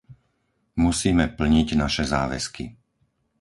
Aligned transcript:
Musíme 0.85 1.25
plniť 1.37 1.67
naše 1.83 2.03
záväzky. 2.13 2.65